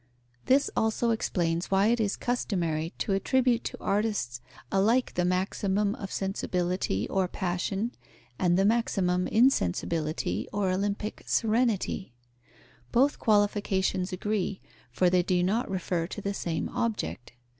[0.47, 6.11] This also explains why it is customary to attribute to artists alike the maximum of
[6.11, 7.91] sensibility or passion,
[8.39, 12.13] and the maximum insensibility or Olympic serenity.
[12.91, 14.59] Both qualifications agree,
[14.91, 17.33] for they do not refer to the same object.